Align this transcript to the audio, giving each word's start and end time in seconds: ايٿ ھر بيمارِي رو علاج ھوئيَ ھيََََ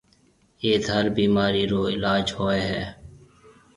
ايٿ 0.63 0.83
ھر 0.93 1.05
بيمارِي 1.17 1.63
رو 1.71 1.81
علاج 1.95 2.25
ھوئيَ 2.37 2.61
ھيََََ 2.69 2.83